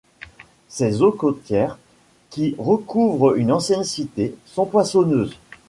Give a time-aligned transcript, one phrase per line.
[0.67, 1.77] Ses eaux côtières,
[2.31, 5.37] qui recouvrent une ancienne cité, sont poissonneuses.